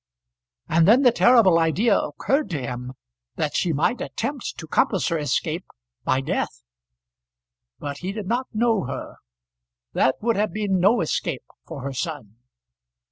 And 0.67 0.87
then 0.87 1.03
the 1.03 1.11
terrible 1.11 1.59
idea 1.59 1.95
occurred 1.95 2.49
to 2.49 2.59
him 2.59 2.93
that 3.35 3.55
she 3.55 3.71
might 3.71 4.01
attempt 4.01 4.55
to 4.57 4.65
compass 4.65 5.09
her 5.09 5.17
escape 5.19 5.63
by 6.03 6.21
death. 6.21 6.63
But 7.77 7.99
he 7.99 8.11
did 8.11 8.25
not 8.25 8.47
know 8.51 8.85
her. 8.85 9.17
That 9.93 10.15
would 10.19 10.37
have 10.37 10.53
been 10.53 10.79
no 10.79 11.01
escape 11.01 11.43
for 11.67 11.81
her 11.83 11.93
son. 11.93 12.37